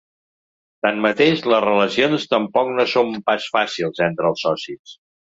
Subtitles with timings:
[0.85, 4.95] Tanmateix, les relacions tampoc no són pas fàcils entre els socis.